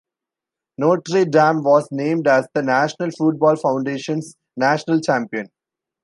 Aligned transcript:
Notre 0.79 1.25
Dame 1.29 1.61
was 1.63 1.87
named 1.91 2.25
as 2.27 2.47
the 2.55 2.63
National 2.63 3.11
Football 3.11 3.55
Foundation's 3.55 4.35
national 4.57 4.99
champion. 4.99 5.47